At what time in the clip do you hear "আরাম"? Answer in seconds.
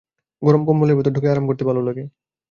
1.31-1.45